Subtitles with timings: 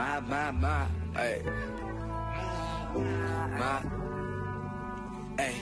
[0.00, 1.42] My, my, my, hey.
[2.96, 3.84] My,
[5.36, 5.54] hey.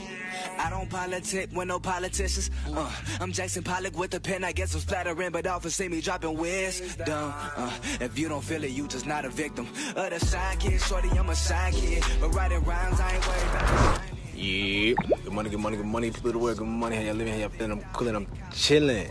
[0.60, 2.48] I don't politic with no politicians.
[2.72, 2.88] Uh,
[3.18, 4.44] I'm Jackson Pollock with a pen.
[4.44, 7.34] I guess I'm splattering, but often see me dropping wisdom.
[7.56, 9.66] Uh, if you don't feel it, you just not a victim
[9.96, 10.80] of the side kid.
[10.82, 14.00] Shorty, I'm a side kid, but writing rhymes, I ain't worried about.
[14.36, 14.94] Yeah.
[15.24, 16.10] Good money, good money, good money.
[16.10, 16.94] The world, good money.
[16.94, 17.32] How y'all living?
[17.32, 17.72] How y'all feeling?
[17.72, 18.14] I'm cooling.
[18.14, 19.10] I'm chilling.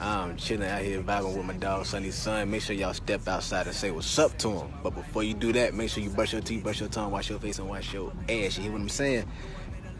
[0.00, 2.50] I'm chilling out here vibing with my dog Sunny Sun.
[2.50, 4.72] Make sure y'all step outside and say what's up to him.
[4.82, 7.30] But before you do that, make sure you brush your teeth, brush your tongue, wash
[7.30, 8.56] your face, and wash your ass.
[8.56, 9.26] You hear what I'm saying?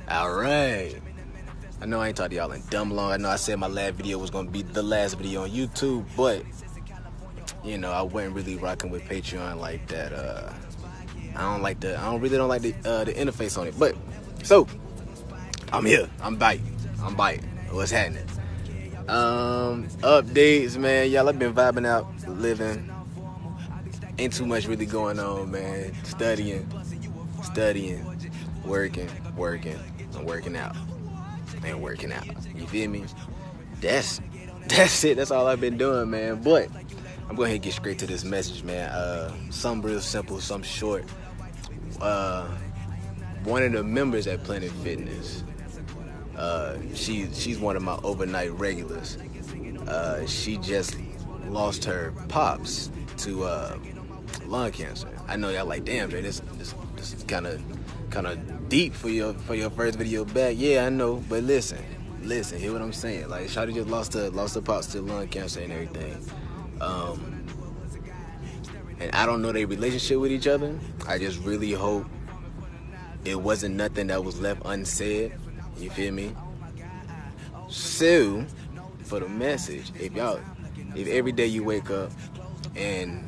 [0.09, 0.95] All right.
[1.81, 3.13] I know I ain't talked to y'all in dumb long.
[3.13, 6.07] I know I said my last video was gonna be the last video on YouTube,
[6.17, 6.43] but
[7.63, 10.13] you know I wasn't really rocking with Patreon like that.
[10.13, 10.53] Uh,
[11.37, 11.99] I don't like the.
[11.99, 13.79] I don't really don't like the uh, the interface on it.
[13.79, 13.97] But
[14.43, 14.67] so
[15.73, 16.09] I'm here.
[16.21, 16.77] I'm biting.
[17.03, 17.49] I'm biting.
[17.71, 18.27] What's happening?
[19.09, 21.11] Um, updates, man.
[21.11, 22.91] Y'all, I've been vibing out, living.
[24.19, 25.93] Ain't too much really going on, man.
[26.05, 26.67] Studying,
[27.43, 28.03] studying,
[28.65, 30.75] working, working, and working out,
[31.65, 32.27] and working out.
[32.55, 33.05] You feel me?
[33.83, 34.23] That's
[34.69, 35.19] that's it.
[35.19, 36.41] That's all I've been doing, man.
[36.41, 36.71] But
[37.29, 38.89] I'm going to get straight to this message, man.
[38.89, 41.05] Uh, some real simple, some short.
[42.01, 42.47] Uh,
[43.45, 45.45] one of the members at Planet Fitness
[46.37, 49.19] uh, she she's one of my overnight regulars.
[49.87, 50.97] Uh, she just
[51.49, 53.79] lost her pops to uh,
[54.47, 55.09] lung cancer.
[55.29, 57.63] I know y'all like, damn, Dre, this this, this is kind of
[58.11, 60.55] kind of deep for your for your first video back.
[60.57, 61.79] Yeah, I know, but listen,
[62.23, 63.29] listen, hear what I'm saying.
[63.29, 66.17] Like, Shawty just lost her lost her pops to lung cancer and everything.
[66.81, 67.47] Um,
[69.01, 70.79] and I don't know their relationship with each other.
[71.07, 72.07] I just really hope
[73.25, 75.33] it wasn't nothing that was left unsaid
[75.79, 76.35] you feel me?
[77.69, 78.45] So,
[79.05, 80.41] for the message, if y'all,
[80.95, 82.11] if every day you wake up
[82.77, 83.25] and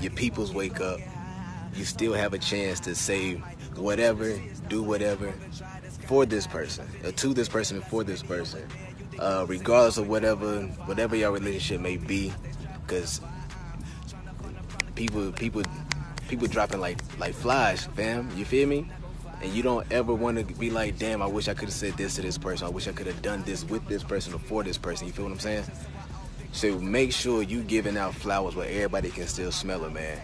[0.00, 1.00] your peoples wake up,
[1.74, 3.34] you still have a chance to say
[3.74, 4.38] whatever,
[4.68, 5.32] do whatever
[6.06, 8.66] for this person, or to this person, for this person,
[9.18, 12.32] uh, regardless of whatever, whatever your relationship may be,
[12.86, 13.20] because
[14.94, 15.62] people, people,
[16.28, 18.30] people dropping like like flies, fam.
[18.36, 18.88] You feel me?
[19.42, 21.94] And you don't ever want to be like, damn, I wish I could have said
[21.96, 22.66] this to this person.
[22.66, 25.06] I wish I could have done this with this person or for this person.
[25.06, 25.64] You feel what I'm saying?
[26.52, 30.18] So make sure you giving out flowers where everybody can still smell it, man.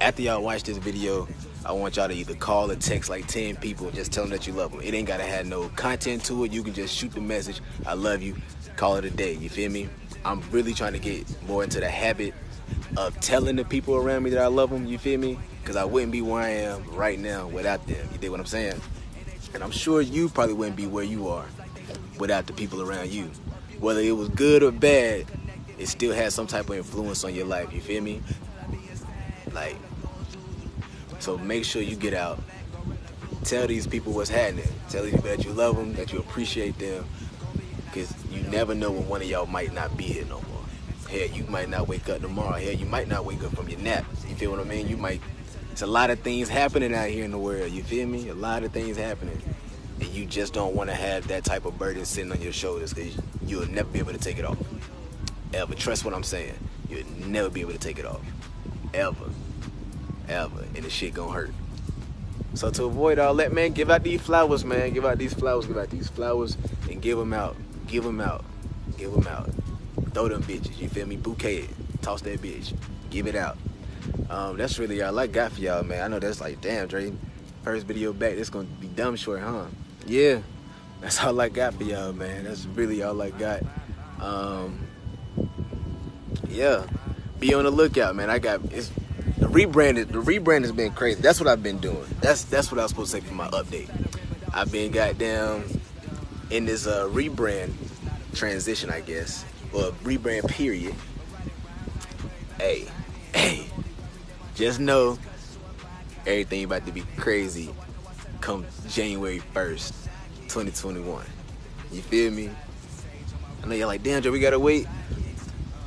[0.00, 1.26] After y'all watch this video,
[1.64, 4.30] I want y'all to either call or text like 10 people and just tell them
[4.32, 4.80] that you love them.
[4.82, 6.52] It ain't gotta have no content to it.
[6.52, 8.36] You can just shoot the message, I love you,
[8.76, 9.32] call it a day.
[9.34, 9.88] You feel me?
[10.24, 12.34] I'm really trying to get more into the habit
[12.96, 14.86] of telling the people around me that I love them.
[14.86, 15.38] You feel me?
[15.68, 18.08] because I wouldn't be where I am right now without them.
[18.10, 18.80] You dig what I'm saying?
[19.52, 21.44] And I'm sure you probably wouldn't be where you are
[22.18, 23.30] without the people around you.
[23.78, 25.26] Whether it was good or bad,
[25.76, 27.70] it still has some type of influence on your life.
[27.70, 28.22] You feel me?
[29.52, 29.76] Like,
[31.18, 32.40] so make sure you get out.
[33.44, 34.68] Tell these people what's happening.
[34.88, 37.04] Tell these people that you love them, that you appreciate them.
[37.84, 40.57] Because you never know when one of y'all might not be here no more.
[41.08, 42.58] Hell, you might not wake up tomorrow.
[42.58, 44.04] Hell, you might not wake up from your nap.
[44.28, 44.88] You feel what I mean?
[44.88, 45.20] You might
[45.78, 47.70] it's a lot of things happening out here in the world.
[47.70, 48.28] You feel me?
[48.30, 49.40] A lot of things happening.
[50.00, 52.92] And you just don't want to have that type of burden sitting on your shoulders
[52.92, 54.58] because you'll never be able to take it off.
[55.54, 55.76] Ever.
[55.76, 56.54] Trust what I'm saying.
[56.90, 58.20] You'll never be able to take it off.
[58.92, 59.30] Ever.
[60.28, 60.64] Ever.
[60.74, 61.52] And the shit gonna hurt.
[62.54, 64.92] So to avoid all that, man, give out these flowers, man.
[64.92, 66.56] Give out these flowers, give out these flowers,
[66.90, 67.54] and give them out.
[67.86, 68.44] Give them out.
[68.96, 69.48] Give them out.
[70.18, 70.76] Throw them bitches.
[70.80, 71.14] You feel me?
[71.14, 71.70] Bouquet it.
[72.02, 72.74] Toss that bitch.
[73.08, 73.56] Give it out.
[74.28, 76.02] Um, that's really all I got for y'all, man.
[76.02, 77.12] I know that's like, damn, Dre,
[77.62, 79.66] first video back, this gonna be dumb short, huh?
[80.08, 80.40] Yeah,
[81.00, 82.42] that's all I got for y'all, man.
[82.42, 83.62] That's really all I got.
[84.20, 84.80] Um,
[86.48, 86.84] yeah,
[87.38, 88.28] be on the lookout, man.
[88.28, 88.88] I got it's
[89.38, 90.04] the rebrand.
[90.08, 91.20] The rebrand has been crazy.
[91.22, 92.06] That's what I've been doing.
[92.20, 93.88] That's that's what I was supposed to say for my update.
[94.52, 95.62] I've been goddamn
[96.50, 97.72] in this uh, rebrand
[98.34, 100.94] transition, I guess, or rebrand period.
[102.58, 102.86] Hey,
[103.34, 103.66] hey,
[104.54, 105.18] just know
[106.26, 107.70] everything about to be crazy
[108.40, 109.92] come January 1st,
[110.48, 111.24] 2021.
[111.92, 112.50] You feel me?
[113.62, 114.86] I know you're like, damn, Joe, we gotta wait.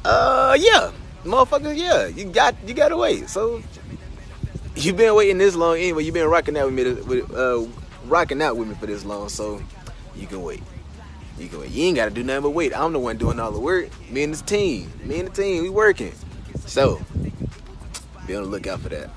[0.03, 0.91] Uh, yeah,
[1.23, 3.29] motherfuckers, yeah, you got you gotta wait.
[3.29, 3.61] So
[4.75, 6.03] you've been waiting this long anyway.
[6.03, 7.65] You've been rocking out with me, uh,
[8.05, 9.61] rocking out with me for this long, so
[10.15, 10.63] you can wait.
[11.41, 11.71] You wait.
[11.71, 12.77] You ain't gotta do nothing but wait.
[12.77, 13.89] I'm the one doing all the work.
[14.11, 16.13] Me and this team, me and the team, we working.
[16.67, 17.01] So
[18.27, 19.09] be on the lookout for that.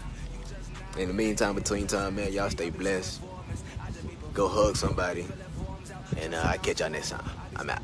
[0.99, 3.21] In the meantime, between time, man, y'all stay blessed.
[4.33, 5.27] Go hug somebody.
[6.17, 7.29] And uh, I catch y'all next time.
[7.57, 7.83] I'm out.